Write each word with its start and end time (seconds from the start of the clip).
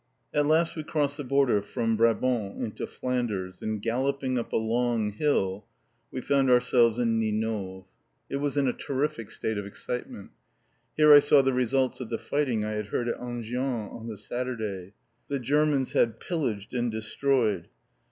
At 0.33 0.47
last 0.47 0.75
we 0.75 0.81
crossed 0.81 1.17
the 1.17 1.23
border 1.23 1.61
from 1.61 1.95
Brabant 1.95 2.57
into 2.59 2.87
Flanders, 2.87 3.61
and 3.61 3.79
galloping 3.79 4.35
up 4.39 4.51
a 4.51 4.55
long 4.55 5.11
hill 5.11 5.67
we 6.11 6.21
found 6.21 6.49
ourselves 6.49 6.97
in 6.97 7.19
Ninove. 7.19 7.85
It 8.27 8.37
was 8.37 8.57
in 8.57 8.67
a 8.67 8.73
terrific 8.73 9.29
state 9.29 9.59
of 9.59 9.65
excitement. 9.67 10.31
Here 10.97 11.13
we 11.13 11.21
saw 11.21 11.43
the 11.43 11.53
results 11.53 11.99
of 11.99 12.09
the 12.09 12.17
fighting 12.17 12.65
I 12.65 12.71
had 12.71 12.87
heard 12.87 13.09
at 13.09 13.19
Enghien 13.21 13.91
on 13.91 14.07
the 14.07 14.17
Saturday. 14.17 14.93
The 15.27 15.37
Germans 15.37 15.91
had 15.91 16.19
pillaged 16.19 16.73
and 16.73 16.91
destroyed. 16.91 17.67